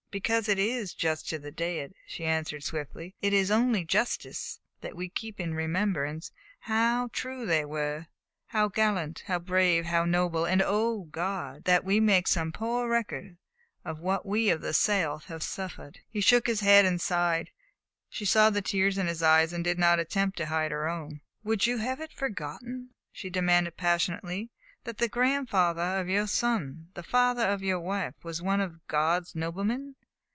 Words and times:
"Because 0.11 0.49
it 0.49 0.59
is 0.59 0.93
just 0.93 1.29
to 1.29 1.39
the 1.39 1.51
dead," 1.51 1.93
she 2.05 2.25
answered 2.25 2.65
swiftly. 2.65 3.15
"Because 3.21 3.27
it 3.33 3.33
is 3.33 3.49
only 3.49 3.85
justice 3.85 4.59
that 4.81 4.93
we 4.97 5.07
keep 5.07 5.39
in 5.39 5.53
remembrance 5.53 6.33
how 6.59 7.07
true 7.13 7.45
they 7.45 7.63
were, 7.63 8.07
how 8.47 8.67
gallant, 8.67 9.23
how 9.27 9.39
brave, 9.39 9.85
how 9.85 10.03
noble, 10.03 10.43
and 10.43 10.61
O 10.61 11.03
God! 11.03 11.63
that 11.63 11.85
we 11.85 12.01
make 12.01 12.27
some 12.27 12.51
poor 12.51 12.89
record 12.89 13.37
of 13.85 13.99
what 14.01 14.25
we 14.25 14.49
of 14.49 14.59
the 14.59 14.73
South 14.73 15.27
have 15.27 15.41
suffered!" 15.41 15.99
He 16.09 16.19
shook 16.19 16.45
his 16.45 16.59
head 16.59 16.83
and 16.83 16.99
sighed. 16.99 17.51
She 18.09 18.25
saw 18.25 18.49
the 18.49 18.61
tears 18.61 18.97
in 18.97 19.07
his 19.07 19.23
eyes 19.23 19.53
and 19.53 19.63
did 19.63 19.79
not 19.79 19.97
attempt 19.97 20.35
to 20.39 20.47
hide 20.47 20.71
her 20.73 20.89
own. 20.89 21.21
"Would 21.45 21.67
you 21.67 21.77
have 21.77 22.01
it 22.01 22.11
forgotten," 22.11 22.89
she 23.13 23.29
demanded 23.29 23.77
passionately, 23.77 24.51
"that 24.83 24.97
the 24.97 25.07
grandfather 25.07 25.81
of 26.01 26.09
your 26.09 26.27
son 26.27 26.89
the 26.95 27.03
father 27.03 27.45
of 27.47 27.63
your 27.63 27.79
wife 27.79 28.15
was 28.23 28.41
one 28.41 28.59
of 28.59 28.85
God's 28.89 29.35
noblemen? 29.35 29.95